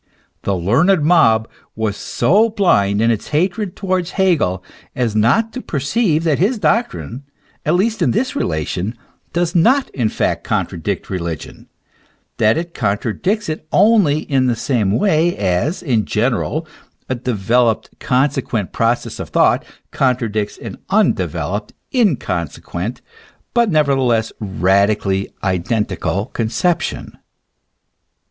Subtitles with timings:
[0.41, 4.63] The learned mob was so blind in its hatred towards Hegel
[4.95, 7.21] as not to perceive that his doctrine,
[7.67, 8.97] at least in this relation,
[9.31, 11.69] does not in fact contradict religion;
[12.37, 16.67] that it contradicts it only in the same way as, in general,
[17.07, 23.01] a developed, consequent process of thought contradicts an undeveloped, inconsequent,
[23.53, 27.19] but never theless radically identical conception.